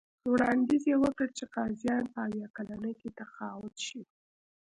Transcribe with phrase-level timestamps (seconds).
[0.31, 4.01] وړاندیز یې وکړ چې قاضیان په اویا کلنۍ کې تقاعد شي.